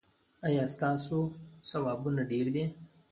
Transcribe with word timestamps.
ایا 0.47 0.63
ستاسو 0.75 1.17
ثوابونه 1.69 2.21
ډیر 2.31 2.45
دي؟ 2.55 2.65